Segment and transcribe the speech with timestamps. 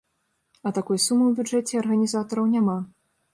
[0.69, 2.79] А такой сумы ў бюджэце арганізатараў няма.